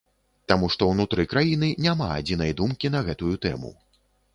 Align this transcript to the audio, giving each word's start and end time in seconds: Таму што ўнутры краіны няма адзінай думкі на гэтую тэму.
Таму 0.51 0.69
што 0.75 0.87
ўнутры 0.93 1.27
краіны 1.35 1.71
няма 1.89 2.11
адзінай 2.19 2.59
думкі 2.63 2.87
на 2.97 3.07
гэтую 3.11 3.33
тэму. 3.47 3.79